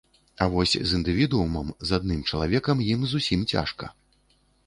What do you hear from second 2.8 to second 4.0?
ім зусім цяжка.